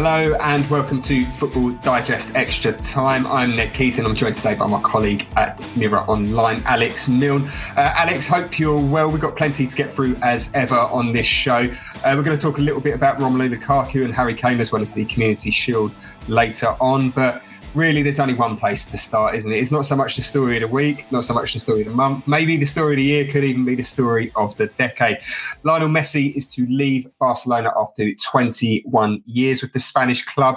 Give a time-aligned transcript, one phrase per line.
[0.00, 3.26] Hello and welcome to Football Digest Extra Time.
[3.26, 4.04] I'm Ned Keating.
[4.04, 7.46] I'm joined today by my colleague at Mirror Online, Alex Milne.
[7.76, 9.10] Uh, Alex, hope you're well.
[9.10, 11.68] We've got plenty to get through as ever on this show.
[12.04, 14.70] Uh, we're going to talk a little bit about Romelu Lukaku and Harry Kane as
[14.70, 15.90] well as the Community Shield
[16.28, 17.10] later on.
[17.10, 17.42] But
[17.74, 19.56] really there's only one place to start, isn't it?
[19.56, 21.88] It's not so much the story of the week, not so much the story of
[21.88, 22.26] the month.
[22.26, 25.18] Maybe the story of the year could even be the story of the decade.
[25.62, 30.56] Lionel Messi is to leave Barcelona after 21 years with the Spanish club.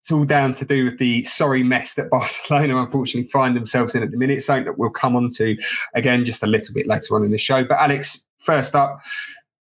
[0.00, 4.02] It's all down to do with the sorry mess that Barcelona unfortunately find themselves in
[4.02, 5.56] at the minute, something that we'll come on to
[5.94, 7.64] again just a little bit later on in the show.
[7.64, 9.00] But Alex, first up,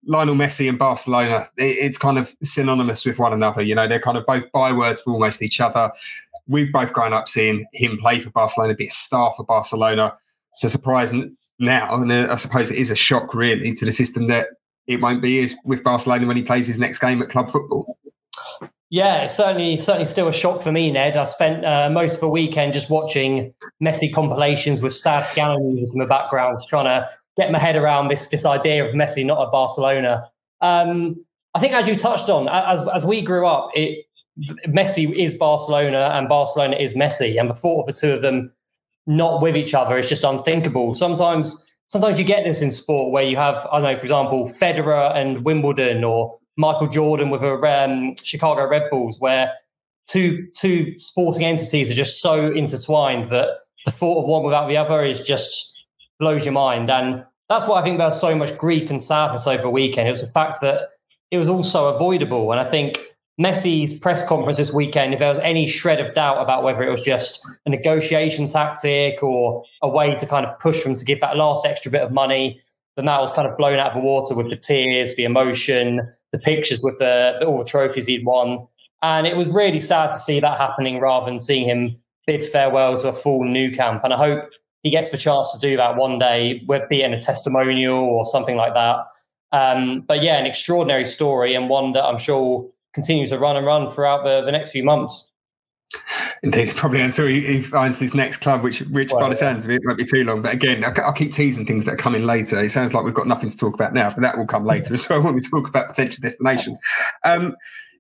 [0.07, 3.61] Lionel Messi and Barcelona, it's kind of synonymous with one another.
[3.61, 5.93] You know, they're kind of both bywords for almost each other
[6.51, 10.15] we've both grown up seeing him play for Barcelona, be a star for Barcelona.
[10.53, 11.15] It's a surprise
[11.59, 14.49] now, and uh, I suppose it is a shock really to the system that
[14.87, 17.97] it won't be with Barcelona when he plays his next game at club football.
[18.91, 21.17] Yeah, it's certainly certainly still a shock for me, Ned.
[21.17, 25.93] I spent uh, most of the weekend just watching Messi compilations with sad piano music
[25.95, 29.47] in the background, trying to get my head around this this idea of Messi not
[29.47, 30.29] at Barcelona.
[30.61, 34.07] Um, I think, as you touched on, as as we grew up, it
[34.67, 38.53] Messi is Barcelona and Barcelona is Messi, and the thought of the two of them
[39.07, 40.95] not with each other is just unthinkable.
[40.95, 44.45] Sometimes, sometimes you get this in sport where you have, I don't know, for example,
[44.47, 49.53] Federer and Wimbledon, or Michael Jordan with a um, Chicago Red Bulls, where
[50.07, 53.49] two two sporting entities are just so intertwined that
[53.85, 55.87] the thought of one without the other is just
[56.19, 56.91] blows your mind.
[56.91, 60.07] And that's why I think there was so much grief and sadness over the weekend.
[60.07, 60.91] It was the fact that
[61.31, 63.01] it was also avoidable, and I think
[63.41, 66.91] Messi's press conference this weekend, if there was any shred of doubt about whether it
[66.91, 71.21] was just a negotiation tactic or a way to kind of push them to give
[71.21, 72.61] that last extra bit of money,
[72.97, 76.07] then that was kind of blown out of the water with the tears, the emotion,
[76.33, 78.67] the pictures with the, all the trophies he'd won.
[79.01, 81.97] And it was really sad to see that happening rather than seeing him
[82.27, 84.05] bid farewell to a full Nou Camp.
[84.05, 84.51] And I hope
[84.83, 88.27] he gets the chance to do that one day, be it in a testimonial or
[88.27, 88.99] something like that.
[89.53, 93.67] Um, but yeah, an extraordinary story and one that I'm sure continues to run and
[93.67, 95.31] run throughout the, the next few months.
[96.43, 99.65] Indeed, probably until he, he, finds his next club, which, which well, by the sounds
[99.65, 100.41] of it, won't be too long.
[100.41, 102.59] But again, I, will keep teasing things that come in later.
[102.61, 104.95] It sounds like we've got nothing to talk about now, but that will come later
[104.95, 106.81] as well when we talk about potential destinations.
[107.25, 107.57] Um,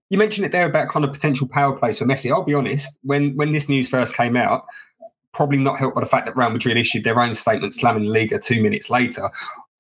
[0.09, 2.33] you mentioned it there about kind of potential power plays for Messi.
[2.33, 4.65] I'll be honest, when when this news first came out,
[5.33, 8.11] probably not helped by the fact that Real Madrid issued their own statement slamming the
[8.11, 9.31] Liga two minutes later.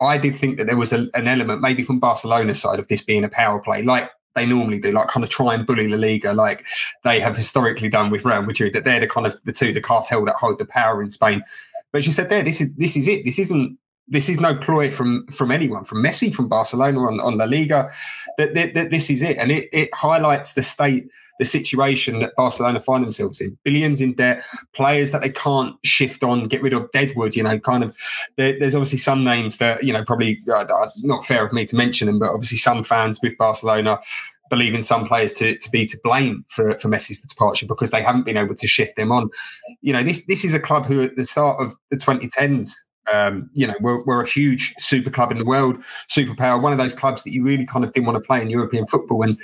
[0.00, 3.02] I did think that there was a, an element, maybe from Barcelona's side, of this
[3.02, 5.96] being a power play, like they normally do, like kind of try and bully La
[5.96, 6.64] Liga, like
[7.04, 8.74] they have historically done with Real Madrid.
[8.74, 11.42] That they're the kind of the two, the cartel that hold the power in Spain.
[11.92, 13.24] But she said, "There, this is this is it.
[13.24, 13.78] This isn't
[14.10, 17.88] this is no ploy from from anyone, from Messi, from Barcelona on, on La Liga.
[18.38, 21.08] That, that, that this is it, and it, it highlights the state,
[21.40, 23.56] the situation that Barcelona find themselves in.
[23.64, 24.42] Billions in debt,
[24.74, 26.92] players that they can't shift on, get rid of.
[26.92, 27.96] Deadwood, you know, kind of.
[28.36, 30.66] There, there's obviously some names that you know probably uh,
[30.98, 33.98] not fair of me to mention them, but obviously some fans with Barcelona
[34.50, 38.02] believe in some players to, to be to blame for, for Messi's departure because they
[38.02, 39.30] haven't been able to shift them on.
[39.80, 42.74] You know, this this is a club who at the start of the 2010s
[43.12, 45.76] um, you know, we're, we're, a huge super club in the world,
[46.08, 48.50] superpower, one of those clubs that you really kind of didn't want to play in
[48.50, 49.22] European football.
[49.22, 49.38] And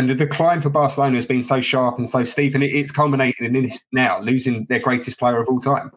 [0.00, 2.90] and the decline for Barcelona has been so sharp and so steep, and it, it's
[2.90, 5.90] culminating in this now, losing their greatest player of all time.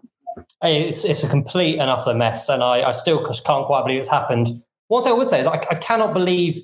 [0.62, 4.10] It's, it's a complete and utter mess, and I, I still can't quite believe it's
[4.10, 4.62] happened.
[4.90, 6.60] One thing I would say is I, I cannot believe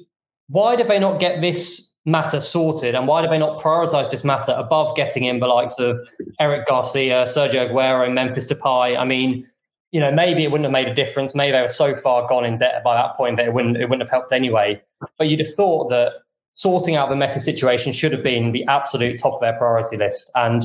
[0.49, 4.25] why did they not get this matter sorted, and why did they not prioritize this
[4.25, 5.97] matter above getting in the likes of
[6.41, 8.99] Eric Garcia, Sergio Aguero, and Memphis Depay?
[8.99, 9.47] I mean,
[9.93, 11.33] you know, maybe it wouldn't have made a difference.
[11.33, 13.85] Maybe they were so far gone in debt by that point that it wouldn't it
[13.85, 14.81] wouldn't have helped anyway.
[15.17, 16.15] But you'd have thought that
[16.53, 20.31] sorting out the Messi situation should have been the absolute top of their priority list.
[20.35, 20.63] And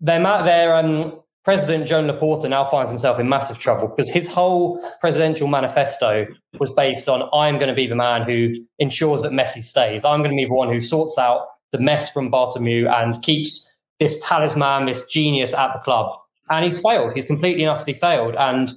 [0.00, 1.02] their their um,
[1.44, 6.26] president Joan Laporta now finds himself in massive trouble because his whole presidential manifesto
[6.58, 10.04] was based on I'm going to be the man who ensures that Messi stays.
[10.04, 13.70] I'm going to be the one who sorts out the mess from Bartomeu and keeps
[14.00, 16.18] this talisman, this genius at the club
[16.50, 17.14] and he's failed.
[17.14, 18.34] He's completely and utterly failed.
[18.36, 18.72] And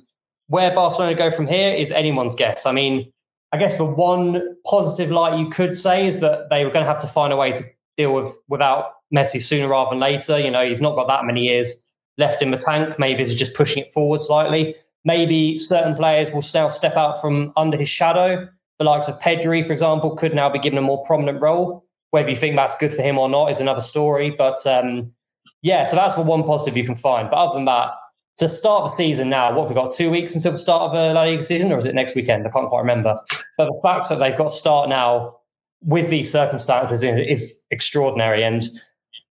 [0.47, 2.65] where Barcelona go from here is anyone's guess.
[2.65, 3.11] I mean,
[3.51, 6.89] I guess the one positive light you could say is that they were going to
[6.89, 7.63] have to find a way to
[7.95, 10.39] deal with without Messi sooner rather than later.
[10.39, 11.85] You know, he's not got that many years
[12.17, 12.99] left in the tank.
[12.99, 14.75] Maybe this is just pushing it forward slightly.
[15.05, 18.47] Maybe certain players will now step out from under his shadow.
[18.79, 21.85] The likes of Pedri, for example, could now be given a more prominent role.
[22.11, 24.31] Whether you think that's good for him or not is another story.
[24.31, 25.13] But um,
[25.61, 27.29] yeah, so that's the one positive you can find.
[27.29, 27.91] But other than that,
[28.37, 29.91] to start the season now, what have we got?
[29.91, 32.45] Two weeks until the start of the La Liga season, or is it next weekend?
[32.45, 33.19] I can't quite remember.
[33.57, 35.37] But the fact that they've got to start now
[35.81, 38.43] with these circumstances is, is extraordinary.
[38.43, 38.63] And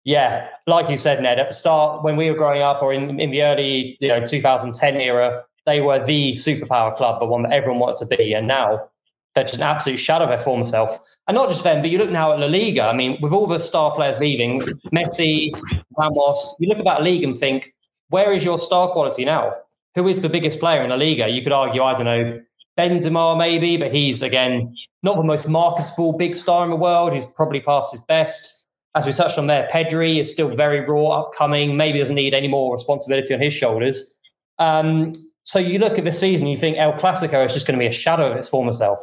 [0.05, 3.19] yeah, like you said, Ned, at the start when we were growing up, or in,
[3.19, 7.51] in the early you know 2010 era, they were the superpower club, the one that
[7.51, 8.33] everyone wanted to be.
[8.33, 8.89] And now
[9.35, 10.97] they're just an absolute shadow of their former self.
[11.27, 12.83] And not just them, but you look now at La Liga.
[12.83, 14.61] I mean, with all the star players leaving,
[14.93, 15.51] Messi,
[15.97, 17.73] Ramos, you look at that league and think,
[18.13, 19.53] where is your star quality now?
[19.95, 21.27] Who is the biggest player in La Liga?
[21.29, 22.41] You could argue, I don't know,
[22.77, 27.13] Benzema maybe, but he's again not the most marketable big star in the world.
[27.13, 28.63] He's probably past his best
[28.95, 32.47] as we touched on there, Pedri is still very raw, upcoming, maybe doesn't need any
[32.47, 34.13] more responsibility on his shoulders.
[34.59, 35.13] Um,
[35.43, 37.87] so you look at the season, you think El Clasico is just going to be
[37.87, 38.99] a shadow of its former self.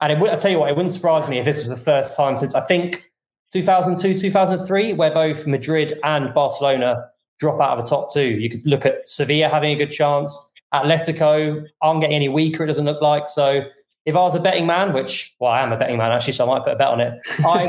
[0.00, 1.84] And it would, I tell you what, it wouldn't surprise me if this was the
[1.84, 3.10] first time since I think
[3.52, 7.08] 2002, 2003, where both Madrid and Barcelona
[7.38, 8.24] drop out of the top two.
[8.24, 10.52] You could look at Sevilla having a good chance.
[10.74, 13.28] Atletico aren't getting any weaker, it doesn't look like.
[13.28, 13.64] So
[14.04, 16.44] if I was a betting man, which well, I am a betting man actually, so
[16.44, 17.18] I might put a bet on it.
[17.44, 17.66] I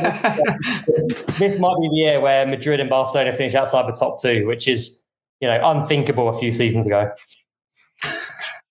[0.88, 1.08] this,
[1.38, 4.68] this might be the year where Madrid and Barcelona finish outside the top two, which
[4.68, 5.04] is
[5.42, 7.12] you know unthinkable a few seasons ago.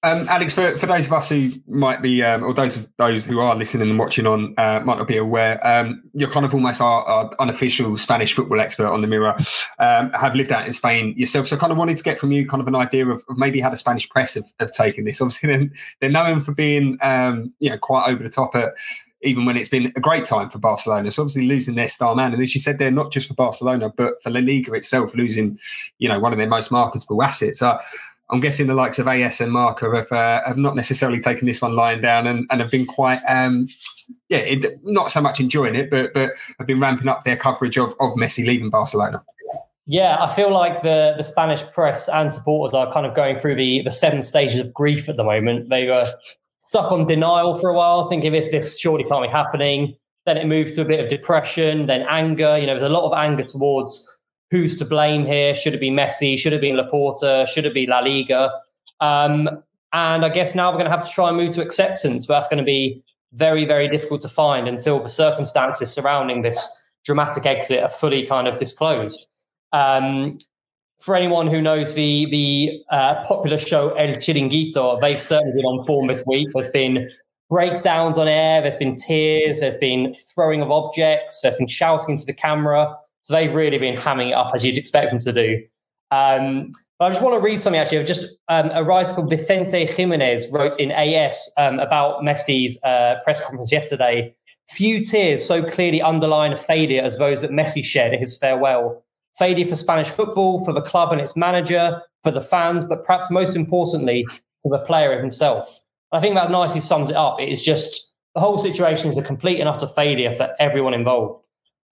[0.05, 3.25] Um, Alex, for, for those of us who might be, um, or those of those
[3.25, 6.55] who are listening and watching on, uh, might not be aware, um, you're kind of
[6.55, 9.37] almost our, our, unofficial Spanish football expert on the Mirror.
[9.81, 12.31] Um, have lived out in Spain yourself, so I kind of wanted to get from
[12.31, 15.05] you kind of an idea of, of maybe how the Spanish press have, have taken
[15.05, 15.21] this.
[15.21, 15.69] Obviously, they're,
[16.01, 18.75] they're known for being, um, you know, quite over the top at
[19.23, 21.11] even when it's been a great time for Barcelona.
[21.11, 23.93] So obviously losing their star man, and as you said, they're not just for Barcelona,
[23.97, 25.59] but for La Liga itself, losing,
[25.99, 27.61] you know, one of their most marketable assets.
[27.61, 27.79] Uh,
[28.31, 31.63] I'm guessing the likes of AS and Marca have, uh, have not necessarily taken this
[31.63, 33.69] one lying down and, and have been quite, um,
[34.29, 37.79] yeah, it, not so much enjoying it, but but have been ramping up their coverage
[37.79, 39.23] of, of Messi leaving Barcelona.
[39.87, 43.55] Yeah, I feel like the the Spanish press and supporters are kind of going through
[43.55, 45.71] the the seven stages of grief at the moment.
[45.71, 46.13] They were
[46.59, 49.97] stuck on denial for a while, thinking this this surely can't be happening.
[50.27, 52.59] Then it moves to a bit of depression, then anger.
[52.59, 54.18] You know, there's a lot of anger towards
[54.51, 55.55] who's to blame here?
[55.55, 56.39] Should it be Messi?
[56.39, 57.47] Should it be Laporta?
[57.47, 58.51] Should it be La Liga?
[59.01, 59.49] Um,
[59.93, 62.35] and I guess now we're going to have to try and move to acceptance, but
[62.35, 63.03] that's going to be
[63.33, 68.49] very, very difficult to find until the circumstances surrounding this dramatic exit are fully kind
[68.49, 69.29] of disclosed.
[69.73, 70.39] Um,
[71.01, 75.85] for anyone who knows the the uh, popular show El Chiringuito, they've certainly been on
[75.87, 76.49] form this week.
[76.53, 77.09] There's been
[77.51, 82.27] breakdowns on air, there's been tears, there's been throwing of objects, there's been shouting into
[82.27, 82.97] the camera.
[83.29, 85.63] So they've really been hamming it up as you'd expect them to do.
[86.11, 88.03] Um, but I just want to read something actually.
[88.05, 93.43] Just um, a writer called Vicente Jimenez wrote in AS um, about Messi's uh, press
[93.43, 94.35] conference yesterday.
[94.71, 99.05] Few tears so clearly underline a failure as those that Messi shed at his farewell.
[99.37, 103.31] Failure for Spanish football, for the club and its manager, for the fans, but perhaps
[103.31, 104.27] most importantly,
[104.63, 105.81] for the player himself.
[106.13, 107.39] I think that nicely sums it up.
[107.39, 111.43] It is just the whole situation is a complete and utter failure for everyone involved.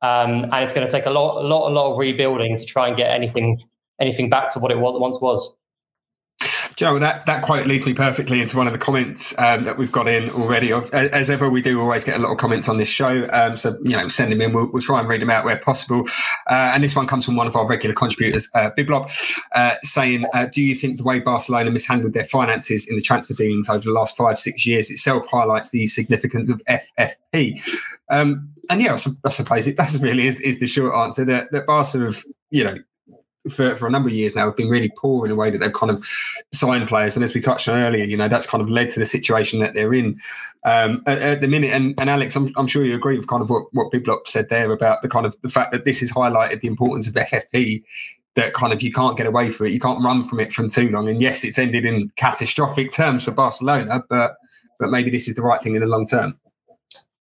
[0.02, 2.64] Um, and it's going to take a lot, a lot, a lot of rebuilding to
[2.64, 3.62] try and get anything,
[4.00, 5.54] anything back to what it was once was.
[6.78, 9.90] Know that that quote leads me perfectly into one of the comments um, that we've
[9.90, 10.72] got in already.
[10.92, 13.78] As ever, we do always get a lot of comments on this show, um, so
[13.82, 14.52] you know, send them in.
[14.52, 16.04] We'll, we'll, try and read them out where possible.
[16.46, 19.10] Uh, and this one comes from one of our regular contributors, uh, Biblop,
[19.54, 23.32] uh, saying, uh, "Do you think the way Barcelona mishandled their finances in the transfer
[23.32, 27.58] dealings over the last five six years itself highlights the significance of FFP?"
[28.10, 31.66] Um, and yeah, I, suppose it does really is, is the short answer that that
[31.66, 32.76] Barca have you know
[33.50, 35.58] for, for a number of years now have been really poor in a way that
[35.58, 36.04] they've kind of
[36.52, 37.16] signed players.
[37.16, 39.58] And as we touched on earlier, you know, that's kind of led to the situation
[39.60, 40.18] that they're in
[40.64, 41.70] um, at, at, the minute.
[41.70, 44.48] And, and Alex, I'm, I'm, sure you agree with kind of what, what Biblop said
[44.48, 47.82] there about the kind of the fact that this has highlighted the importance of FFP
[48.34, 49.72] that kind of you can't get away from it.
[49.72, 51.08] You can't run from it from too long.
[51.08, 54.36] And yes, it's ended in catastrophic terms for Barcelona, but
[54.78, 56.38] but maybe this is the right thing in the long term.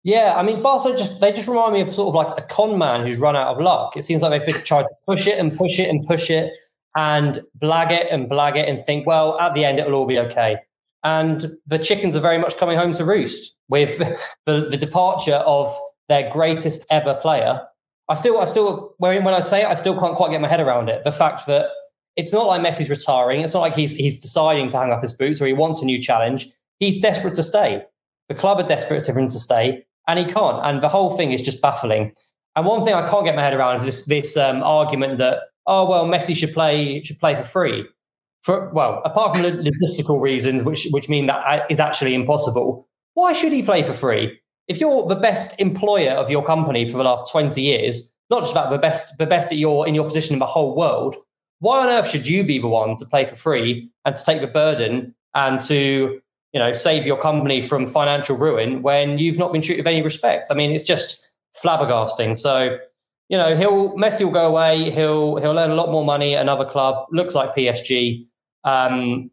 [0.03, 2.77] Yeah, I mean, Barca just they just remind me of sort of like a con
[2.77, 3.95] man who's run out of luck.
[3.95, 6.53] It seems like they've tried to push it and push it and push it
[6.95, 10.19] and blag it and blag it and think, well, at the end it'll all be
[10.19, 10.57] okay.
[11.05, 13.98] And the chickens are very much coming home to roost with
[14.45, 15.74] the, the departure of
[16.10, 17.62] their greatest ever player.
[18.10, 20.60] I still, I still, when, I say it, I still can't quite get my head
[20.60, 21.05] around it.
[21.05, 21.69] The fact that
[22.17, 23.41] it's not like Messi's retiring.
[23.41, 25.86] It's not like he's he's deciding to hang up his boots or he wants a
[25.86, 26.48] new challenge.
[26.79, 27.83] He's desperate to stay.
[28.27, 30.65] The club are desperate for him to stay and he can't.
[30.65, 32.13] And the whole thing is just baffling.
[32.55, 35.39] And one thing I can't get my head around is this this um, argument that
[35.65, 37.86] oh well, Messi should play should play for free.
[38.43, 42.88] For well, apart from logistical reasons, which which mean that uh, actually impossible.
[43.15, 44.39] Why should he play for free?
[44.67, 48.53] If you're the best employer of your company for the last twenty years, not just
[48.53, 51.15] about the best the best at your in your position in the whole world,
[51.60, 54.41] why on earth should you be the one to play for free and to take
[54.41, 56.22] the burden and to
[56.53, 60.01] you know save your company from financial ruin when you've not been treated with any
[60.01, 60.48] respect?
[60.50, 61.29] I mean, it's just
[61.63, 62.38] flabbergasting.
[62.38, 62.77] So
[63.29, 64.91] you know, he'll Messi will go away.
[64.91, 67.05] He'll he'll earn a lot more money another club.
[67.12, 68.27] Looks like PSG.
[68.63, 69.31] Um,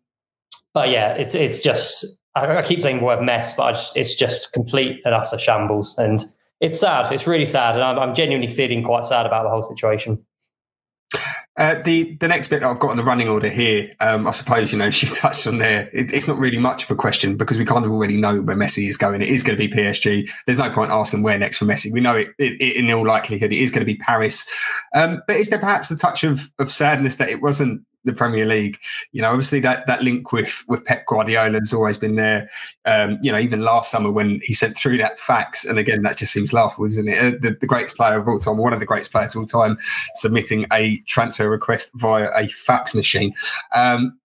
[0.72, 4.14] but yeah, it's it's just I, I keep saying the word mess, but just, it's
[4.14, 6.24] just complete and utter shambles, and
[6.60, 7.12] it's sad.
[7.12, 10.24] It's really sad, and I'm, I'm genuinely feeling quite sad about the whole situation.
[11.56, 14.72] Uh, the the next bit I've got on the running order here, um, I suppose
[14.72, 15.90] you know she touched on there.
[15.92, 18.56] It, it's not really much of a question because we kind of already know where
[18.56, 19.20] Messi is going.
[19.20, 20.30] It is going to be PSG.
[20.46, 21.92] There's no point asking where next for Messi.
[21.92, 24.48] We know it, it, it in all likelihood it is going to be Paris.
[24.94, 28.46] Um, but is there perhaps a touch of of sadness that it wasn't the Premier
[28.46, 28.78] League.
[29.12, 32.48] You know, obviously that that link with with Pep Guardiola has always been there.
[32.84, 36.16] Um, you know, even last summer when he sent through that fax, and again that
[36.16, 37.18] just seems laughable, isn't it?
[37.18, 39.46] Uh, the, the greatest player of all time, one of the greatest players of all
[39.46, 39.76] time,
[40.14, 43.32] submitting a transfer request via a fax machine.
[43.74, 44.18] Um,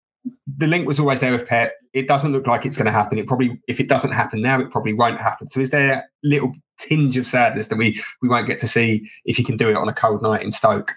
[0.47, 1.73] the link was always there with Pep.
[1.93, 3.17] It doesn't look like it's going to happen.
[3.17, 5.47] It probably, if it doesn't happen now, it probably won't happen.
[5.47, 9.07] So, is there a little tinge of sadness that we we won't get to see
[9.25, 10.95] if he can do it on a cold night in Stoke?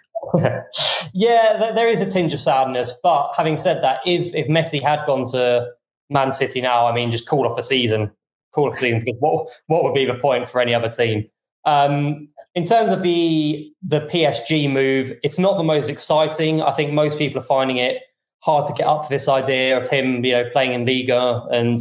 [1.12, 2.99] Yeah, there is a tinge of sadness.
[3.02, 5.66] But having said that, if if Messi had gone to
[6.11, 8.11] Man City now, I mean, just call off the season,
[8.52, 11.28] call off the season because what what would be the point for any other team?
[11.64, 16.62] Um, in terms of the the PSG move, it's not the most exciting.
[16.62, 18.02] I think most people are finding it
[18.40, 21.80] hard to get up to this idea of him, you know, playing in Liga, and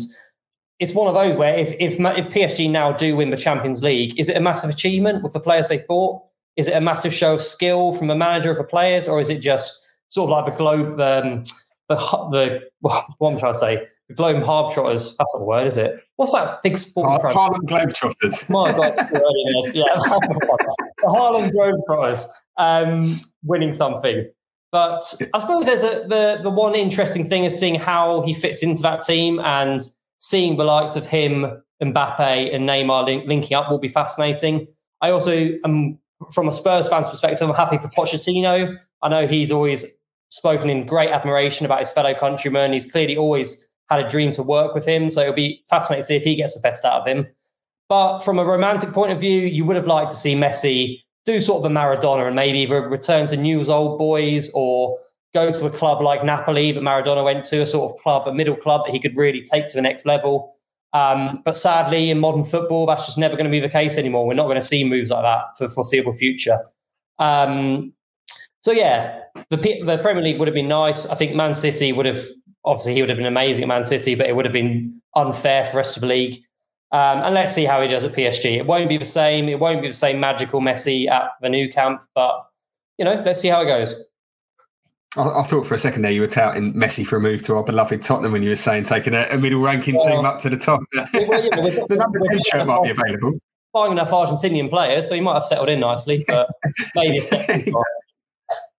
[0.80, 4.20] it's one of those where if if if PSG now do win the Champions League,
[4.20, 6.22] is it a massive achievement with the players they've bought?
[6.58, 9.30] Is it a massive show of skill from the manager of the players, or is
[9.30, 11.44] it just sort of like the globe, um,
[11.88, 15.16] the the what I'm trying to say, the Globe Harb Trotters?
[15.18, 16.02] That's not a word, is it?
[16.16, 17.22] What's that big sport?
[17.22, 18.50] Har- Harlem Globetrotters.
[18.50, 18.96] My God,
[19.74, 24.28] yeah, the Harlem Globetrotters um, winning something.
[24.72, 25.02] But
[25.34, 28.82] I suppose there's a the the one interesting thing is seeing how he fits into
[28.82, 29.82] that team and
[30.18, 34.68] seeing the likes of him, Mbappe, and Neymar link, linking up will be fascinating.
[35.02, 36.00] I also am
[36.32, 38.78] from a Spurs fan's perspective, I'm happy for Pochettino.
[39.02, 39.86] I know he's always
[40.30, 42.74] spoken in great admiration about his fellow countrymen.
[42.74, 45.10] He's clearly always had a dream to work with him.
[45.10, 47.28] So it'll be fascinating to see if he gets the best out of him.
[47.90, 51.40] But from a romantic point of view, you would have liked to see Messi do
[51.40, 54.98] sort of a Maradona and maybe either return to Newell's Old Boys or
[55.34, 58.34] go to a club like Napoli that Maradona went to, a sort of club, a
[58.34, 60.57] middle club that he could really take to the next level.
[60.94, 64.26] Um, but sadly, in modern football, that's just never going to be the case anymore.
[64.26, 66.60] We're not going to see moves like that for the foreseeable future.
[67.20, 67.94] Um,
[68.62, 71.06] so yeah, the, the Premier League would have been nice.
[71.06, 72.24] I think Man City would have
[72.68, 75.66] obviously he would have been amazing at Man City, but it would have been unfair
[75.66, 76.36] for the rest of the league.
[76.92, 78.58] Um, and let's see how he does at PSG.
[78.58, 79.50] It won't be the same.
[79.50, 82.46] It won't be the same magical Messi at the Nou Camp, but
[82.98, 83.96] you know, let's see how it goes.
[85.16, 87.56] I, I, thought for a second there you were touting Messi for a move to
[87.56, 90.40] our beloved Tottenham when you were saying taking a, a middle ranking well, team up
[90.40, 90.82] to the top.
[90.94, 91.26] Well, yeah,
[91.90, 93.40] the number 10 shirt might be available.
[93.74, 96.50] Buying enough Argentinian players, so he might have settled in nicely, but
[96.96, 97.72] maybe a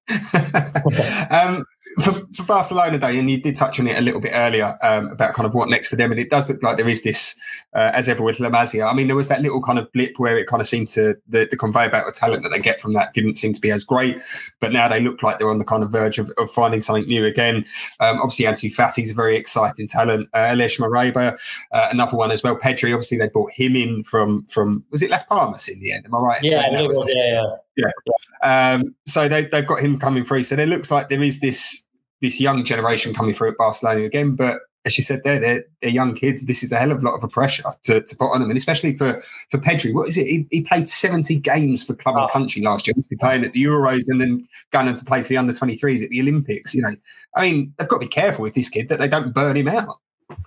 [1.31, 1.67] um,
[2.01, 5.09] for, for, Barcelona, though, and you did touch on it a little bit earlier um,
[5.09, 7.39] about kind of what next for them, and it does look like there is this,
[7.75, 8.91] uh, as ever with La Masia.
[8.91, 11.17] I mean, there was that little kind of blip where it kind of seemed to
[11.29, 13.71] the, the conveyor belt of talent that they get from that didn't seem to be
[13.71, 14.21] as great,
[14.61, 17.07] but now they look like they're on the kind of verge of, of finding something
[17.07, 17.65] new again.
[18.01, 20.29] Um, obviously, Ansu Fati is a very exciting talent.
[20.33, 21.39] Uh, Ilaix Moriba,
[21.73, 22.57] uh, another one as well.
[22.57, 26.07] Pedri, obviously, they brought him in from from was it Las Palmas in the end?
[26.07, 26.41] Am I right?
[26.43, 28.75] Yeah, was, yeah, yeah, yeah.
[28.75, 30.43] Um, so they they've got him coming through.
[30.43, 31.87] So it looks like there is this
[32.21, 34.35] this young generation coming through at Barcelona again.
[34.35, 36.47] But as you said there, they're, they're young kids.
[36.47, 38.51] This is a hell of a lot of a pressure to, to put on them,
[38.51, 39.21] and especially for
[39.51, 39.93] for Pedri.
[39.93, 40.27] What is it?
[40.27, 42.23] He, he played seventy games for club oh.
[42.23, 42.95] and country last year.
[42.97, 45.77] He's playing at the Euros and then going on to play for the under twenty
[45.77, 46.75] threes at the Olympics.
[46.75, 46.95] You know,
[47.37, 49.69] I mean, they've got to be careful with this kid that they don't burn him
[49.69, 49.97] out.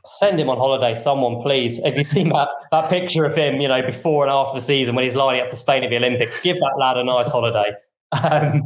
[0.06, 1.84] Send him on holiday, someone, please.
[1.84, 3.62] Have you seen that that picture of him?
[3.62, 5.98] You know, before and after the season when he's lining up for Spain at the
[5.98, 6.40] Olympics.
[6.40, 7.72] Give that lad a nice holiday.
[8.12, 8.62] Um,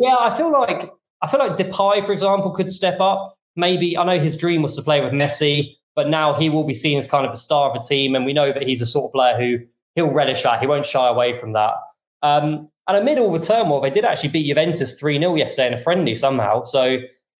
[0.00, 0.90] yeah, I feel like
[1.22, 3.36] I feel like Depay, for example, could step up.
[3.56, 6.74] Maybe I know his dream was to play with Messi, but now he will be
[6.74, 8.86] seen as kind of a star of the team, and we know that he's a
[8.86, 10.60] sort of player who he'll relish that.
[10.60, 11.74] He won't shy away from that.
[12.22, 15.74] Um, and amid all the turmoil, they did actually beat Juventus 3 0 yesterday in
[15.74, 16.64] a friendly somehow.
[16.64, 16.98] So,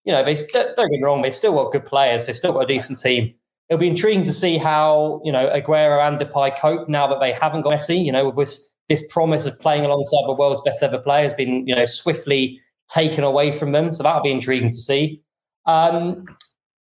[0.08, 2.60] you know, they don't get me wrong, they've still got good players, they've still got
[2.60, 3.34] a decent team.
[3.68, 7.30] It'll be intriguing to see how, you know, Aguero and Depay cope now that they
[7.30, 10.82] haven't got Messi, you know, with this this promise of playing alongside the world's best
[10.82, 13.92] ever player has been, you know, swiftly taken away from them.
[13.92, 15.20] So that'll be intriguing to see.
[15.66, 16.24] Um,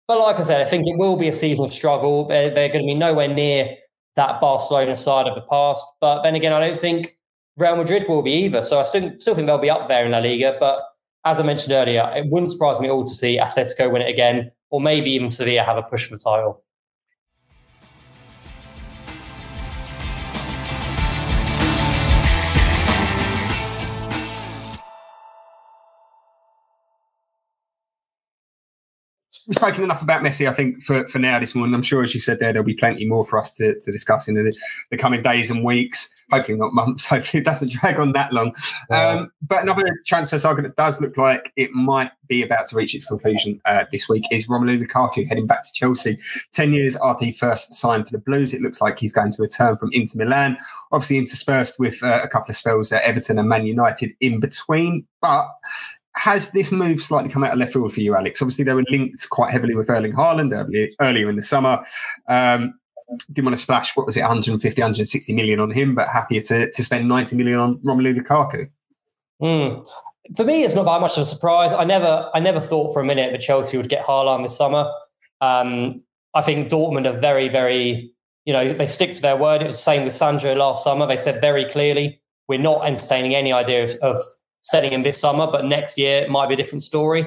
[0.05, 2.27] but like I said, I think it will be a season of struggle.
[2.27, 3.77] They're, they're going to be nowhere near
[4.17, 5.85] that Barcelona side of the past.
[6.01, 7.07] But then again, I don't think
[7.55, 8.63] Real Madrid will be either.
[8.63, 10.57] So I still, still think they'll be up there in La Liga.
[10.59, 10.83] But
[11.25, 14.09] as I mentioned earlier, it wouldn't surprise me at all to see Atletico win it
[14.09, 16.63] again, or maybe even Sevilla have a push for the title.
[29.63, 31.73] Spoken enough about Messi, I think, for, for now this morning.
[31.73, 34.27] I'm sure, as you said there, there'll be plenty more for us to, to discuss
[34.27, 34.53] in the,
[34.91, 36.09] the coming days and weeks.
[36.31, 37.05] Hopefully not months.
[37.07, 38.53] Hopefully it doesn't drag on that long.
[38.91, 42.93] Um, but another transfer saga that does look like it might be about to reach
[42.93, 46.17] its conclusion uh, this week is Romelu Lukaku heading back to Chelsea.
[46.51, 49.41] 10 years after he first signed for the Blues, it looks like he's going to
[49.41, 50.57] return from Inter Milan,
[50.91, 55.07] obviously interspersed with uh, a couple of spells at Everton and Man United in between.
[55.21, 55.47] But
[56.15, 58.41] has this move slightly come out of left field for you, Alex?
[58.41, 60.53] Obviously, they were linked quite heavily with Erling Haaland
[60.99, 61.83] earlier, in the summer.
[62.27, 62.75] Um,
[63.31, 66.71] didn't want to splash, what was it, 150, 160 million on him, but happier to,
[66.71, 68.69] to spend 90 million on Romelu Lukaku.
[69.41, 69.85] Mm.
[70.35, 71.73] For me, it's not that much of a surprise.
[71.73, 74.89] I never, I never thought for a minute that Chelsea would get Haaland this summer.
[75.41, 76.01] Um,
[76.33, 78.11] I think Dortmund are very, very,
[78.45, 79.61] you know, they stick to their word.
[79.61, 81.05] It was the same with Sancho last summer.
[81.05, 84.17] They said very clearly, we're not entertaining any idea of, of
[84.63, 87.25] setting him this summer, but next year it might be a different story.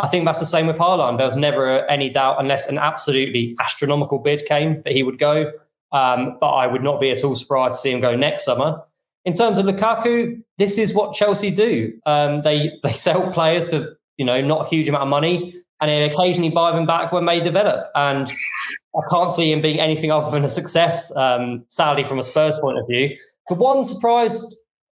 [0.00, 1.18] I think that's the same with Haaland.
[1.18, 5.52] There was never any doubt, unless an absolutely astronomical bid came, that he would go.
[5.90, 8.82] Um, but I would not be at all surprised to see him go next summer.
[9.24, 11.92] In terms of Lukaku, this is what Chelsea do.
[12.06, 15.90] Um, they they sell players for you know not a huge amount of money, and
[15.90, 17.90] they occasionally buy them back when they develop.
[17.94, 18.30] And
[18.94, 21.14] I can't see him being anything other than a success.
[21.16, 23.16] Um, sadly, from a Spurs point of view.
[23.48, 24.44] The one surprise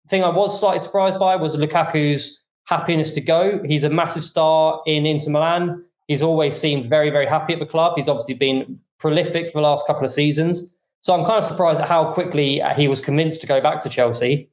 [0.08, 3.62] thing I was slightly surprised by was Lukaku's happiness to go.
[3.64, 5.84] He's a massive star in Inter Milan.
[6.08, 7.94] He's always seemed very, very happy at the club.
[7.96, 10.72] He's obviously been prolific for the last couple of seasons.
[11.00, 13.82] So I'm kind of surprised at how quickly uh, he was convinced to go back
[13.82, 14.48] to Chelsea.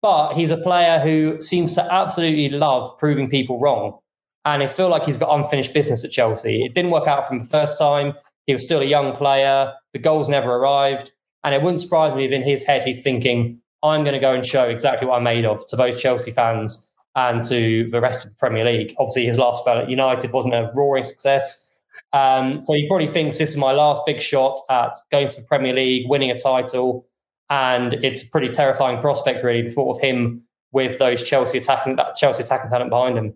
[0.00, 3.98] But he's a player who seems to absolutely love proving people wrong.
[4.44, 6.64] And I feel like he's got unfinished business at Chelsea.
[6.64, 8.14] It didn't work out from the first time.
[8.46, 9.72] He was still a young player.
[9.92, 11.12] The goals never arrived.
[11.44, 14.32] And it wouldn't surprise me if in his head he's thinking, I'm going to go
[14.32, 18.24] and show exactly what I'm made of to both Chelsea fans and to the rest
[18.24, 18.94] of the Premier League.
[18.98, 21.68] Obviously, his last spell at United wasn't a roaring success.
[22.12, 25.46] Um, so he probably thinks this is my last big shot at going to the
[25.46, 27.06] Premier League, winning a title.
[27.50, 30.42] And it's a pretty terrifying prospect, really, the thought of him
[30.72, 33.34] with those Chelsea attacking that Chelsea attacking talent behind him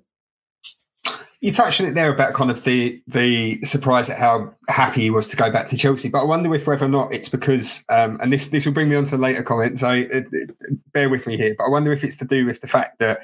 [1.41, 5.11] you touched on it there about kind of the the surprise at how happy he
[5.11, 6.09] was to go back to Chelsea.
[6.09, 8.89] But I wonder if whether or not it's because, um, and this this will bring
[8.89, 9.81] me on to later comments.
[9.81, 10.27] So it,
[10.93, 11.55] bear with me here.
[11.57, 13.19] But I wonder if it's to do with the fact that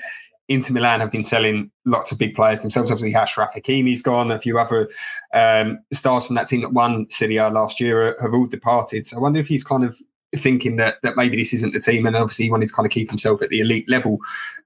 [0.48, 2.90] Inter Milan have been selling lots of big players themselves.
[2.90, 4.30] Obviously, Achraf Hakimi's gone.
[4.30, 4.88] A few other
[5.32, 9.06] um, stars from that team that won Serie A last year have all departed.
[9.06, 9.98] So I wonder if he's kind of
[10.36, 12.92] thinking that that maybe this isn't the team, and obviously he wanted to kind of
[12.92, 14.18] keep himself at the elite level,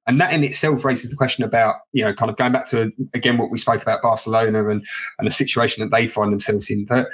[0.06, 2.92] and that in itself raises the question about you know kind of going back to
[3.14, 4.84] again what we spoke about Barcelona and
[5.18, 7.08] and the situation that they find themselves in that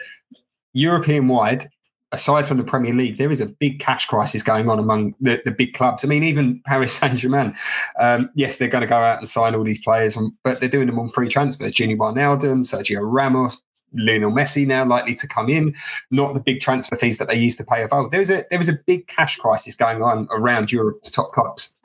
[0.73, 1.69] European wide.
[2.15, 5.41] Aside from the Premier League, there is a big cash crisis going on among the,
[5.47, 6.05] the big clubs.
[6.05, 7.55] I mean, even Paris Saint Germain.
[7.99, 10.89] Um, yes, they're going to go out and sign all these players, but they're doing
[10.89, 11.73] them on free transfers.
[11.73, 13.63] Junior Wijnaldum, Sergio Ramos,
[13.95, 15.75] Lionel Messi now likely to come in,
[16.11, 18.11] not the big transfer fees that they used to pay of old.
[18.11, 21.77] There was a there was a big cash crisis going on around Europe's top clubs.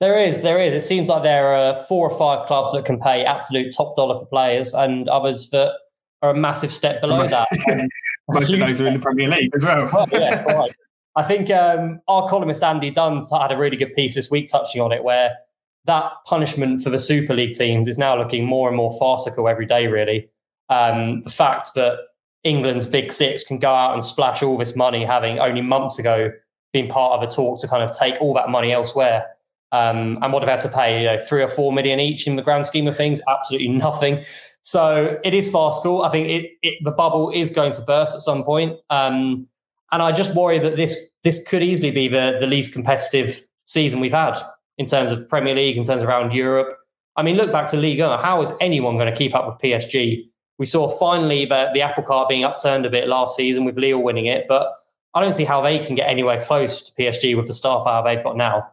[0.00, 0.74] There is, there is.
[0.74, 4.18] It seems like there are four or five clubs that can pay absolute top dollar
[4.18, 5.74] for players, and others that
[6.22, 7.88] are a massive step below most, that.
[8.28, 9.88] most of those are in the Premier League as well.
[9.92, 10.72] well yeah, right.
[11.14, 14.80] I think um, our columnist Andy Dunn had a really good piece this week touching
[14.80, 15.36] on it, where
[15.84, 19.66] that punishment for the Super League teams is now looking more and more farcical every
[19.66, 19.86] day.
[19.86, 20.28] Really,
[20.68, 21.98] um, the fact that
[22.44, 26.30] England's big six can go out and splash all this money, having only months ago
[26.72, 29.26] been part of a talk to kind of take all that money elsewhere.
[29.70, 32.36] Um, and what have had to pay, you know, three or four million each in
[32.36, 33.22] the grand scheme of things?
[33.28, 34.24] Absolutely nothing.
[34.62, 36.02] So it is farcical.
[36.02, 38.78] I think it, it the bubble is going to burst at some point.
[38.90, 39.46] Um,
[39.90, 44.00] and I just worry that this this could easily be the, the least competitive season
[44.00, 44.36] we've had
[44.78, 46.76] in terms of Premier League, in terms of around Europe.
[47.16, 48.18] I mean, look back to Ligue 1.
[48.20, 50.26] How is anyone going to keep up with PSG?
[50.58, 54.02] We saw finally the, the apple cart being upturned a bit last season with Lille
[54.02, 54.72] winning it, but
[55.14, 58.02] I don't see how they can get anywhere close to PSG with the star power
[58.02, 58.70] they've got now.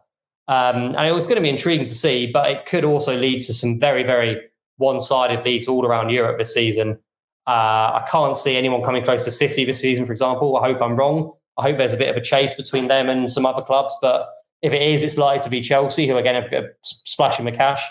[0.48, 3.40] Um, and it was going to be intriguing to see, but it could also lead
[3.42, 4.40] to some very, very
[4.78, 6.98] one-sided leads all around Europe this season.
[7.46, 10.56] Uh, I can't see anyone coming close to City this season, for example.
[10.56, 11.32] I hope I'm wrong.
[11.58, 14.28] I hope there's a bit of a chase between them and some other clubs, but
[14.62, 17.82] If it is, it's likely to be Chelsea, who again have, have splashing the cash.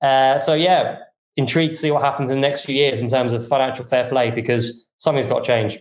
[0.00, 1.00] Uh, so yeah,
[1.38, 4.08] intrigued to see what happens in the next few years in terms of financial fair
[4.08, 5.78] play because something's got to change.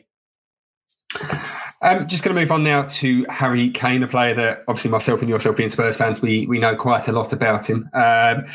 [1.81, 5.21] Um, just going to move on now to Harry Kane, a player that obviously myself
[5.21, 7.89] and yourself being Spurs fans, we we know quite a lot about him.
[7.93, 8.45] Um,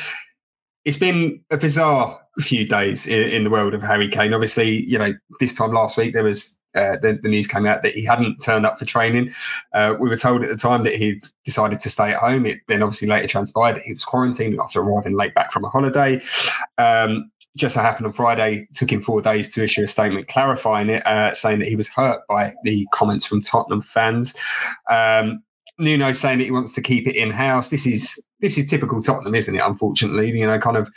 [0.85, 4.35] it's been a bizarre few days in, in, the world of Harry Kane.
[4.35, 7.83] Obviously, you know, this time last week there was uh, the, the, news came out
[7.83, 9.33] that he hadn't turned up for training.
[9.75, 12.47] Uh, we were told at the time that he'd decided to stay at home.
[12.47, 15.69] It then obviously later transpired that he was quarantined after arriving late back from a
[15.69, 16.21] holiday.
[16.79, 20.89] Um, just so happened on Friday, took him four days to issue a statement clarifying
[20.89, 24.35] it, uh, saying that he was hurt by the comments from Tottenham fans.
[24.89, 25.43] Um,
[25.79, 27.71] Nuno saying that he wants to keep it in house.
[27.71, 29.63] This is this is typical Tottenham, isn't it?
[29.65, 30.91] Unfortunately, you know, kind of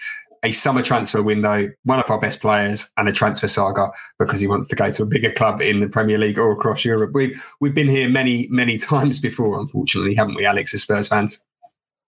[0.45, 3.87] a summer transfer window, one of our best players, and a transfer saga
[4.19, 6.85] because he wants to go to a bigger club in the Premier League or across
[6.85, 7.11] Europe.
[7.13, 11.43] We've we've been here many many times before, unfortunately, haven't we, Alex, as Spurs fans?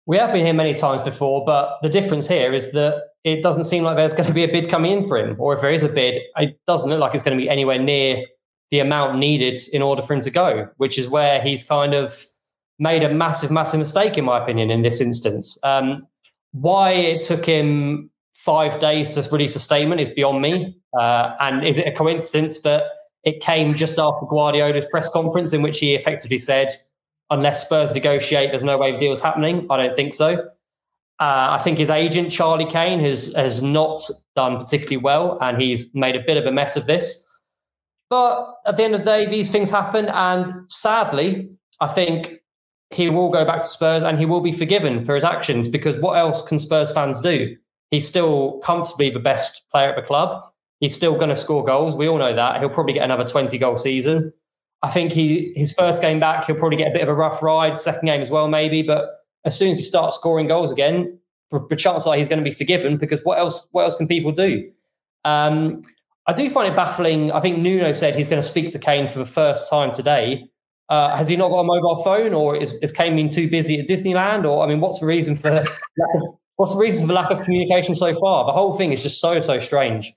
[0.06, 3.66] We have been here many times before, but the difference here is that it doesn't
[3.66, 5.72] seem like there's going to be a bid coming in for him, or if there
[5.72, 8.24] is a bid, it doesn't look like it's going to be anywhere near
[8.70, 12.24] the amount needed in order for him to go, which is where he's kind of
[12.80, 15.58] made a massive, massive mistake, in my opinion, in this instance.
[15.64, 16.08] Um,
[16.52, 20.76] why it took him five days to release a statement is beyond me.
[20.98, 22.84] Uh, and is it a coincidence that
[23.24, 26.70] it came just after Guardiola's press conference, in which he effectively said,
[27.32, 29.66] unless Spurs negotiate, there's no way the deal's happening?
[29.72, 30.50] I don't think so.
[31.20, 34.00] Uh, I think his agent Charlie Kane has has not
[34.36, 37.26] done particularly well, and he's made a bit of a mess of this.
[38.08, 41.50] But at the end of the day, these things happen, and sadly,
[41.82, 42.44] I think
[42.92, 46.00] he will go back to Spurs and he will be forgiven for his actions because
[46.00, 47.58] what else can Spurs fans do?
[47.92, 50.44] He's still comfortably the best player at the club.
[50.80, 51.96] He's still going to score goals.
[51.96, 52.60] We all know that.
[52.60, 54.34] He'll probably get another 20 goal season.
[54.84, 57.42] I think he his first game back, he'll probably get a bit of a rough
[57.42, 57.80] ride.
[57.80, 58.84] Second game as well, maybe.
[58.84, 59.10] But
[59.44, 61.18] as soon as he starts scoring goals again,
[61.52, 63.70] the chances are he's going to be forgiven because what else?
[63.72, 64.70] What else can people do?
[65.26, 65.82] Um,
[66.28, 67.32] I do find it baffling.
[67.32, 70.48] I think Nuno said he's going to speak to Kane for the first time today.
[70.90, 73.80] Uh, has he not got a mobile phone, or is, is Kane been too busy
[73.80, 74.46] at Disneyland?
[74.46, 75.64] Or I mean, what's the reason for
[76.58, 78.46] what's the reason for the lack of communication so far?
[78.46, 80.14] The whole thing is just so so strange.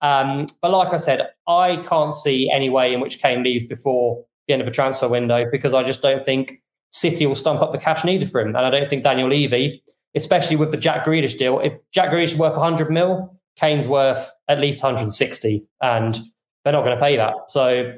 [0.00, 4.24] Um, but like I said, I can't see any way in which Kane leaves before
[4.46, 7.72] the end of the transfer window because I just don't think City will stump up
[7.72, 9.82] the cash needed for him, and I don't think Daniel Levy,
[10.14, 14.30] especially with the Jack Grealish deal, if Jack Grealish is worth 100 mil, Kane's worth
[14.48, 16.18] at least 160, and
[16.64, 17.34] they're not going to pay that.
[17.48, 17.92] So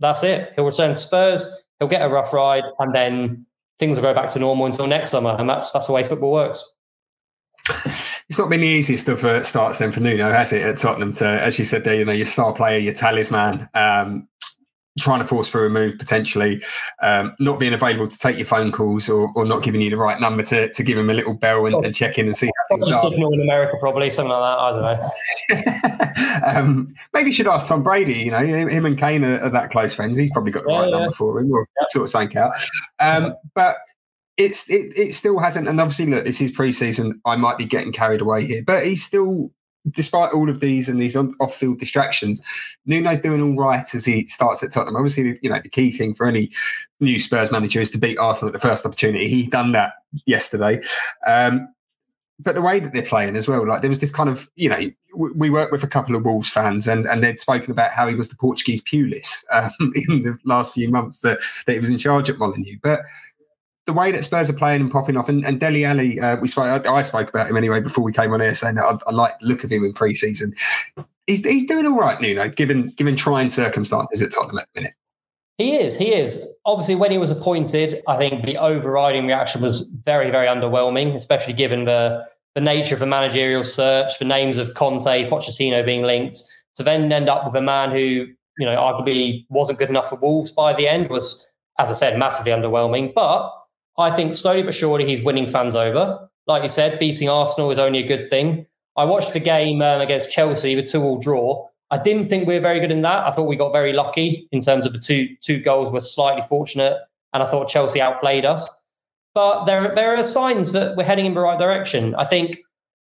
[0.00, 0.52] that's it.
[0.56, 3.46] He'll return to Spurs he'll get a rough ride, and then
[3.78, 5.36] things will go back to normal until next summer.
[5.38, 6.73] And that's that's the way football works.
[8.34, 11.12] It's not been the easiest of uh, starts then for Nuno, has it, at Tottenham?
[11.12, 14.26] To, as you said there, you know, your star player, your talisman, um,
[14.98, 16.60] trying to force through a move potentially,
[17.00, 19.96] um, not being available to take your phone calls or, or not giving you the
[19.96, 22.48] right number to, to give him a little bell and, and check in and see
[22.48, 23.08] how things are.
[23.08, 25.54] Signal in America, probably something like that.
[25.54, 26.60] I don't know.
[26.60, 28.14] um, maybe you should ask Tom Brady.
[28.14, 30.18] You know, him and Kane are, are that close friends.
[30.18, 30.98] He's probably got the yeah, right yeah.
[30.98, 31.52] number for him.
[31.52, 31.86] Yeah.
[31.86, 32.50] sort of something out.
[32.98, 33.76] Um, but
[34.36, 35.68] it's it, it still hasn't.
[35.68, 37.14] And obviously, look, this is preseason.
[37.24, 39.50] I might be getting carried away here, but he's still
[39.90, 42.42] despite all of these and these off-field distractions,
[42.86, 44.96] Nuno's doing all right as he starts at Tottenham.
[44.96, 46.50] Obviously, you know the key thing for any
[47.00, 49.28] new Spurs manager is to beat Arsenal at the first opportunity.
[49.28, 49.94] He done that
[50.26, 50.80] yesterday.
[51.26, 51.68] Um,
[52.40, 54.68] but the way that they're playing as well, like there was this kind of, you
[54.68, 54.80] know,
[55.14, 58.16] we worked with a couple of Wolves fans and, and they'd spoken about how he
[58.16, 59.70] was the Portuguese Pulis um,
[60.08, 62.78] in the last few months that, that he was in charge at Molineux.
[62.82, 63.00] But
[63.86, 66.48] the way that Spurs are playing and popping off, and, and Dele Alli, uh, we
[66.48, 66.86] spoke.
[66.86, 69.14] I, I, spoke about him anyway before we came on here, saying that I, I
[69.14, 70.54] like the look of him in pre-season.
[71.26, 74.94] He's, he's doing all right, Nuno, given given trying circumstances at Tottenham at the minute.
[75.58, 75.96] He is.
[75.96, 76.44] He is.
[76.64, 81.52] Obviously, when he was appointed, I think the overriding reaction was very, very underwhelming, especially
[81.52, 86.38] given the the nature of the managerial search, the names of Conte, Pochettino being linked,
[86.76, 88.26] to then end up with a man who,
[88.58, 92.18] you know, arguably wasn't good enough for Wolves by the end was, as I said,
[92.18, 93.12] massively underwhelming.
[93.12, 93.52] But
[93.98, 96.28] I think slowly but surely he's winning fans over.
[96.46, 98.66] Like you said, beating Arsenal is only a good thing.
[98.96, 101.66] I watched the game um, against Chelsea, the two-all draw.
[101.90, 103.26] I didn't think we were very good in that.
[103.26, 106.42] I thought we got very lucky in terms of the two two goals were slightly
[106.42, 106.98] fortunate,
[107.32, 108.68] and I thought Chelsea outplayed us.
[109.34, 112.14] But there there are signs that we're heading in the right direction.
[112.16, 112.58] I think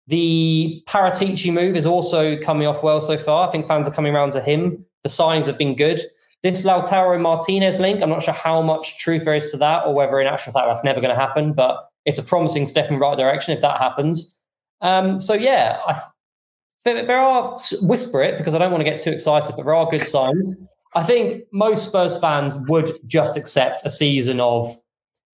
[0.08, 3.48] the Paratici move is also coming off well so far.
[3.48, 4.86] I think fans are coming around to him.
[5.04, 6.00] The signs have been good.
[6.44, 9.94] This Lautaro Martinez link, I'm not sure how much truth there is to that or
[9.94, 12.96] whether in actual fact that's never going to happen, but it's a promising step in
[12.96, 14.38] the right direction if that happens.
[14.82, 16.00] Um, so, yeah, I,
[16.84, 19.76] there, there are, whisper it because I don't want to get too excited, but there
[19.76, 20.60] are good signs.
[20.96, 24.76] I think most Spurs fans would just accept a season of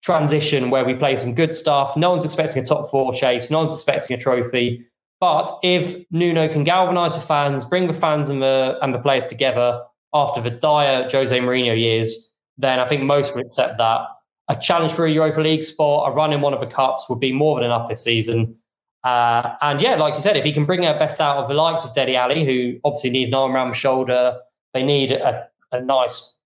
[0.02, 1.96] transition where we play some good stuff.
[1.96, 3.50] No one's expecting a top four chase.
[3.50, 4.84] No one's expecting a trophy.
[5.20, 9.26] But if Nuno can galvanise the fans, bring the fans and the and the players
[9.26, 9.82] together
[10.22, 14.00] after the dire Jose Mourinho years, then I think most would accept that.
[14.48, 17.20] A challenge for a Europa League spot, a run in one of the cups would
[17.20, 18.56] be more than enough this season.
[19.04, 21.54] Uh, and yeah, like you said, if he can bring their best out of the
[21.54, 24.38] likes of Dele Alli, who obviously need an arm around the shoulder,
[24.74, 26.40] they need a, a nice,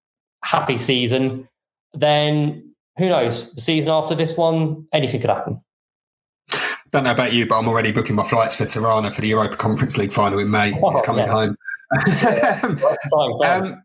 [0.44, 1.48] happy season,
[1.94, 3.52] then who knows?
[3.54, 5.60] The season after this one, anything could happen.
[6.92, 9.56] Don't know about you, but I'm already booking my flights for Tirana for the Europa
[9.56, 10.78] Conference League final in May.
[10.82, 11.32] Oh, He's coming yeah.
[11.32, 11.56] home.
[13.46, 13.82] um,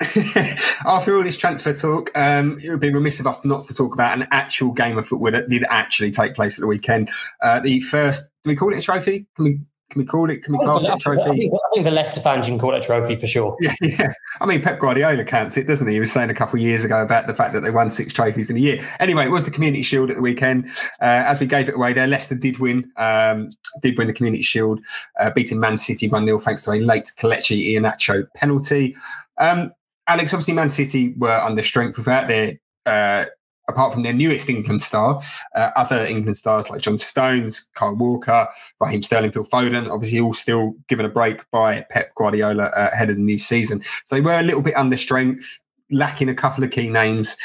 [0.84, 3.94] after all this transfer talk, um, it would be remiss of us not to talk
[3.94, 7.08] about an actual game of football that did actually take place at the weekend.
[7.40, 9.26] Uh, the first, do we call it a trophy?
[9.36, 9.60] Can we
[9.92, 10.42] can we call it?
[10.42, 11.20] Can we class it a trophy?
[11.20, 13.56] I think, I think, the Leicester fans can call it a trophy for sure.
[13.62, 14.12] Yeah, yeah.
[14.40, 15.94] I mean, Pep Guardiola counts it, doesn't he?
[15.94, 18.12] He was saying a couple of years ago about the fact that they won six
[18.12, 18.80] trophies in a year.
[18.98, 20.68] Anyway, it was the Community Shield at the weekend.
[21.00, 22.90] Uh, as we gave it away there, Leicester did win.
[22.96, 23.50] Um,
[23.82, 24.80] did win the Community Shield,
[25.20, 28.96] uh, beating Man City one 0 thanks to a late Kelechi Iheanacho penalty.
[29.38, 29.72] Um,
[30.06, 33.26] Alex, obviously, Man City were under strength without their uh,
[33.72, 35.20] apart from their newest England star,
[35.54, 38.46] uh, other England stars like John Stones, Kyle Walker,
[38.80, 43.10] Raheem Sterling, Phil Foden, obviously all still given a break by Pep Guardiola uh, ahead
[43.10, 43.82] of the new season.
[44.04, 47.36] So they were a little bit under strength, lacking a couple of key names.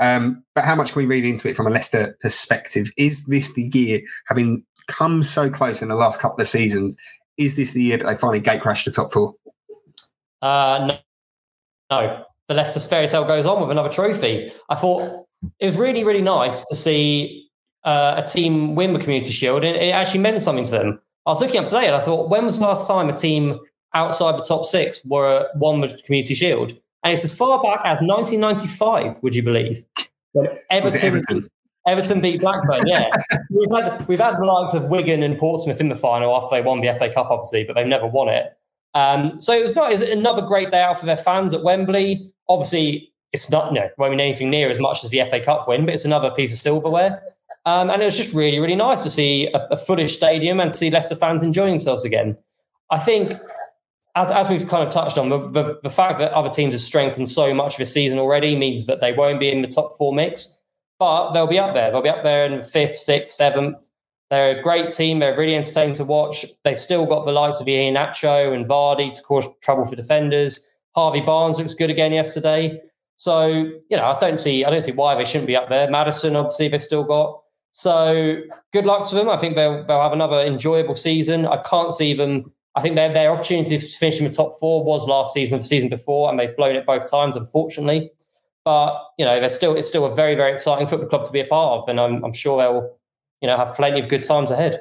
[0.00, 2.90] Um, but how much can we read into it from a Leicester perspective?
[2.96, 6.96] Is this the year, having come so close in the last couple of seasons,
[7.36, 9.34] is this the year that they finally gate crash the top four?
[10.42, 10.98] Uh, no.
[11.90, 12.24] no.
[12.48, 14.52] The Leicester fairy tale goes on with another trophy.
[14.68, 15.25] I thought
[15.58, 17.48] it was really, really nice to see
[17.84, 21.00] uh, a team win the Community Shield, and it actually meant something to them.
[21.26, 23.58] I was looking up today, and I thought, when was the last time a team
[23.94, 26.72] outside the top six were won the Community Shield?
[27.02, 29.22] And it's as far back as 1995.
[29.22, 29.82] Would you believe?
[30.32, 31.50] When Everton, Everton?
[31.86, 32.80] Everton beat Blackburn.
[32.84, 33.08] Yeah,
[33.50, 36.62] we've had we've had the likes of Wigan and Portsmouth in the final after they
[36.62, 38.56] won the FA Cup, obviously, but they've never won it.
[38.94, 39.92] Um, so it was not.
[39.92, 42.32] It was another great day out for their fans at Wembley.
[42.48, 45.84] Obviously, it's not, know, won't mean anything near as much as the FA Cup win,
[45.84, 47.22] but it's another piece of silverware.
[47.64, 50.76] Um, and it was just really, really nice to see a, a stadium and to
[50.76, 52.36] see Leicester fans enjoying themselves again.
[52.90, 53.32] I think,
[54.14, 56.80] as, as we've kind of touched on, the, the, the fact that other teams have
[56.80, 60.14] strengthened so much this season already means that they won't be in the top four
[60.14, 60.58] mix,
[60.98, 61.90] but they'll be up there.
[61.90, 63.90] They'll be up there in fifth, sixth, seventh.
[64.30, 65.18] They're a great team.
[65.18, 66.46] They're really entertaining to watch.
[66.64, 70.68] They've still got the likes of Iheanacho and Vardy to cause trouble for defenders.
[70.96, 72.80] Harvey Barnes looks good again yesterday.
[73.16, 75.90] So you know, I don't see I don't see why they shouldn't be up there.
[75.90, 77.40] Maddison, obviously, they've still got.
[77.72, 78.40] So
[78.72, 79.28] good luck to them.
[79.28, 81.46] I think they'll they'll have another enjoyable season.
[81.46, 82.52] I can't see them.
[82.74, 85.64] I think their their opportunity to finish in the top four was last season, the
[85.64, 88.10] season before, and they've blown it both times, unfortunately.
[88.64, 91.40] But you know, they're still it's still a very very exciting football club to be
[91.40, 92.96] a part of, and I'm I'm sure they'll
[93.40, 94.80] you know have plenty of good times ahead.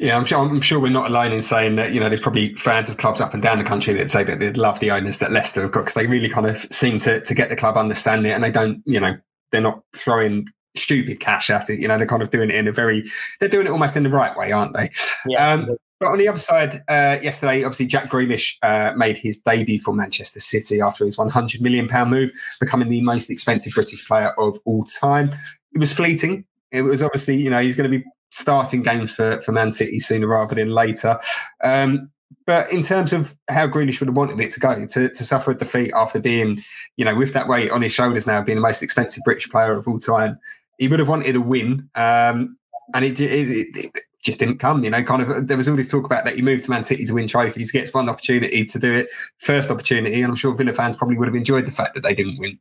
[0.00, 0.38] Yeah, I'm sure.
[0.38, 1.92] I'm sure we're not alone in saying that.
[1.92, 4.38] You know, there's probably fans of clubs up and down the country that say that
[4.38, 7.20] they'd love the owners that Leicester have got because they really kind of seem to
[7.20, 8.82] to get the club understand it, and they don't.
[8.86, 9.18] You know,
[9.52, 11.80] they're not throwing stupid cash at it.
[11.80, 13.04] You know, they're kind of doing it in a very.
[13.40, 14.88] They're doing it almost in the right way, aren't they?
[15.26, 15.52] Yeah.
[15.52, 19.80] Um, but on the other side, uh, yesterday, obviously, Jack Grealish uh, made his debut
[19.80, 24.32] for Manchester City after his 100 million pound move, becoming the most expensive British player
[24.38, 25.30] of all time.
[25.74, 26.46] It was fleeting.
[26.72, 29.98] It was obviously, you know, he's going to be starting games for, for Man City
[29.98, 31.18] sooner rather than later.
[31.62, 32.10] Um,
[32.46, 35.50] but in terms of how Grealish would have wanted it to go, to, to suffer
[35.50, 36.60] a defeat after being,
[36.96, 39.72] you know, with that weight on his shoulders now, being the most expensive British player
[39.72, 40.38] of all time,
[40.78, 41.88] he would have wanted a win.
[41.94, 42.56] Um,
[42.94, 45.90] and it, it, it, just didn't come, you know, kind of, there was all this
[45.90, 48.78] talk about that he moved to Man City to win trophies, gets one opportunity to
[48.78, 50.20] do it, first opportunity.
[50.20, 52.58] And I'm sure Villa fans probably would have enjoyed the fact that they didn't win.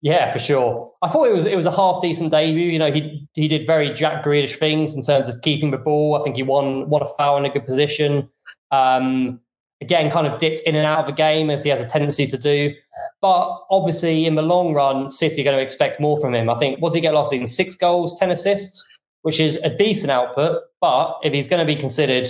[0.00, 0.92] Yeah, for sure.
[1.02, 2.70] I thought it was it was a half decent debut.
[2.70, 6.18] You know, he he did very Jack Grealish things in terms of keeping the ball.
[6.18, 8.28] I think he won won a foul in a good position.
[8.70, 9.40] Um,
[9.80, 12.26] again, kind of dipped in and out of the game as he has a tendency
[12.26, 12.74] to do.
[13.20, 16.48] But obviously, in the long run, City are going to expect more from him.
[16.48, 17.46] I think what did he get last season?
[17.46, 18.86] Six goals, ten assists,
[19.22, 20.62] which is a decent output.
[20.80, 22.28] But if he's going to be considered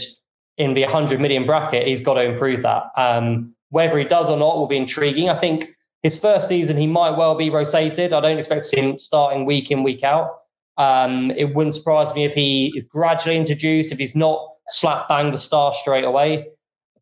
[0.58, 2.84] in the 100 million bracket, he's got to improve that.
[2.96, 5.28] Um, whether he does or not will be intriguing.
[5.28, 5.75] I think
[6.06, 8.12] his first season, he might well be rotated.
[8.12, 10.38] I don't expect to see him starting week in, week out.
[10.78, 15.32] Um, it wouldn't surprise me if he is gradually introduced, if he's not slap bang
[15.32, 16.46] the star straight away.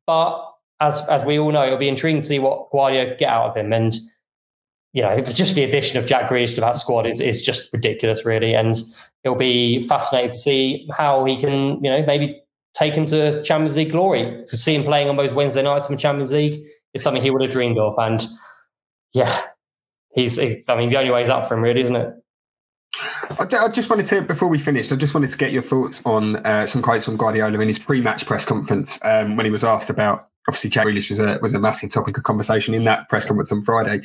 [0.07, 0.43] But
[0.81, 3.51] as as we all know, it'll be intriguing to see what Guardiola can get out
[3.51, 3.75] of him.
[3.75, 3.95] And
[4.95, 8.25] you know, just the addition of Jack Grealish to that squad is is just ridiculous,
[8.25, 8.55] really.
[8.55, 8.75] And
[9.23, 12.41] it'll be fascinating to see how he can, you know, maybe
[12.75, 14.41] take him to Champions League glory.
[14.41, 16.65] To see him playing on those Wednesday nights in the Champions League
[16.95, 17.95] is something he would have dreamed of.
[17.99, 18.25] And
[19.15, 19.43] yeah,
[20.15, 20.39] he's.
[20.39, 22.15] I mean, the only way is up for him, really, isn't it?
[23.39, 26.37] I, just wanted to, before we finished, I just wanted to get your thoughts on
[26.37, 29.91] uh, some quotes from Guardiola in his pre-match press conference um, when he was asked
[29.91, 33.25] about obviously Jack Grealish was a was a massive topic of conversation in that press
[33.25, 34.05] conference on Friday,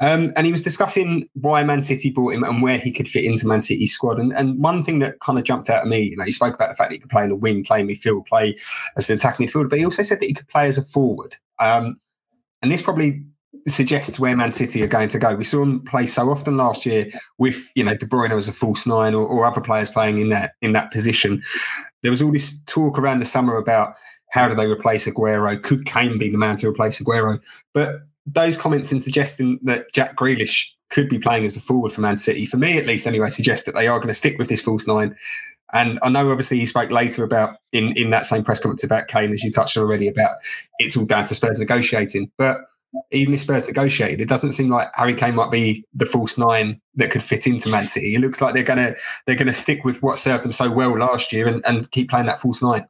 [0.00, 3.24] um, and he was discussing why Man City bought him and where he could fit
[3.24, 4.18] into Man City's squad.
[4.18, 6.54] And, and one thing that kind of jumped out at me, you know, he spoke
[6.54, 8.56] about the fact that he could play in the wing, play midfield, play
[8.96, 11.36] as an attacking midfielder, but he also said that he could play as a forward.
[11.58, 12.00] Um,
[12.62, 13.24] and this probably
[13.66, 15.34] suggests where Man City are going to go.
[15.34, 18.52] We saw him play so often last year with, you know, De Bruyne as a
[18.52, 21.42] false nine or, or other players playing in that in that position.
[22.02, 23.94] There was all this talk around the summer about
[24.30, 25.62] how do they replace Aguero?
[25.62, 27.40] Could Kane be the man to replace Aguero?
[27.72, 32.00] But those comments and suggesting that Jack Grealish could be playing as a forward for
[32.00, 34.48] Man City, for me at least anyway, suggest that they are going to stick with
[34.48, 35.14] this false nine.
[35.72, 39.08] And I know obviously he spoke later about in, in that same press conference about
[39.08, 40.36] Kane, as you touched on already, about
[40.78, 42.30] it's all down to Spurs negotiating.
[42.38, 42.58] But
[43.10, 46.80] even if Spurs negotiated, it doesn't seem like Harry Kane might be the false nine
[46.94, 48.14] that could fit into Man City.
[48.14, 48.94] It looks like they're gonna
[49.26, 52.26] they're gonna stick with what served them so well last year and, and keep playing
[52.26, 52.86] that false nine.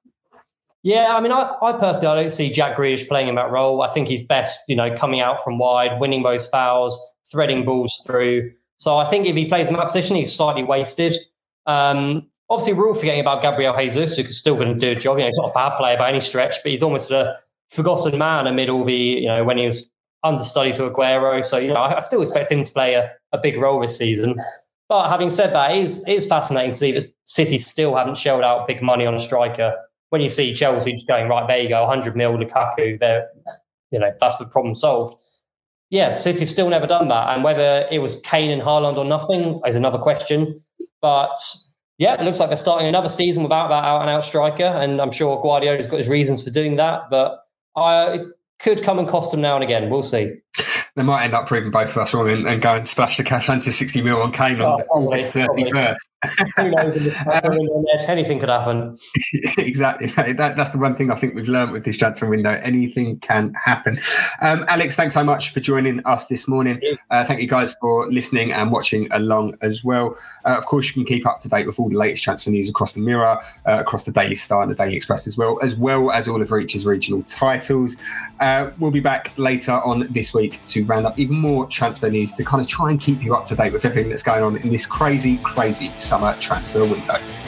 [0.82, 3.80] Yeah, I mean, I, I personally I don't see Jack Grealish playing in that role.
[3.82, 6.98] I think he's best, you know, coming out from wide, winning those fouls,
[7.30, 8.52] threading balls through.
[8.76, 11.14] So I think if he plays in that position, he's slightly wasted.
[11.64, 15.16] Um, obviously, we're all forgetting about Gabriel Jesus, who's still going to do a job.
[15.16, 17.38] You know, he's not a bad player by any stretch, but he's almost a
[17.70, 19.90] forgotten man amid all the, you know, when he was
[20.24, 21.44] understudy to Aguero.
[21.44, 23.96] So, you know, I, I still expect him to play a, a big role this
[23.96, 24.36] season.
[24.88, 28.16] But having said that, it is, it is fascinating to see that City still haven't
[28.16, 29.74] shelled out big money on a striker
[30.14, 33.00] when you see Chelsea just going right there, you go 100 mil Lukaku.
[33.00, 33.28] There,
[33.90, 35.20] you know that's the problem solved.
[35.90, 39.04] Yeah, City have still never done that, and whether it was Kane and Haaland or
[39.04, 40.60] nothing is another question.
[41.02, 41.34] But
[41.98, 45.00] yeah, it looks like they're starting another season without that out and out striker, and
[45.00, 47.10] I'm sure Guardiola's got his reasons for doing that.
[47.10, 47.40] But
[47.76, 48.20] I,
[48.60, 49.90] could come and cost them now and again.
[49.90, 50.34] We'll see
[50.96, 53.24] they might end up proving both of us wrong and, and go and splash the
[53.24, 55.96] cash under 60 mil on Kane on oh, August 31st.
[56.56, 57.16] Who knows?
[58.06, 58.96] Anything could happen.
[59.58, 60.08] exactly.
[60.08, 62.58] That, that's the one thing I think we've learned with this transfer window.
[62.62, 63.98] Anything can happen.
[64.40, 66.80] Um, Alex, thanks so much for joining us this morning.
[67.10, 70.16] Uh, thank you guys for listening and watching along as well.
[70.44, 72.68] Uh, of course, you can keep up to date with all the latest transfer news
[72.68, 75.76] across the Mirror, uh, across the Daily Star and the Daily Express as well, as
[75.76, 77.96] well as all of Reach's regional titles.
[78.40, 82.32] Uh, we'll be back later on this week to round up even more transfer news
[82.32, 84.56] to kind of try and keep you up to date with everything that's going on
[84.58, 87.43] in this crazy, crazy summer transfer window.